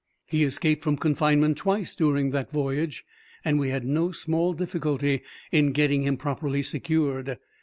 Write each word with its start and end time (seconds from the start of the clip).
He 0.25 0.43
escaped 0.43 0.83
from 0.83 0.97
confinement 0.97 1.57
twice 1.57 1.93
during 1.93 2.31
the 2.31 2.47
voyage, 2.51 3.05
and 3.45 3.59
we 3.59 3.69
had 3.69 3.85
no 3.85 4.11
small 4.11 4.53
difficulty 4.53 5.21
in 5.51 5.73
getting 5.73 6.01
him 6.01 6.17
properly 6.17 6.63
secured. 6.63 7.37